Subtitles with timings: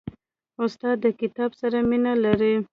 [0.63, 2.53] استاد د کتاب سره مینه لري.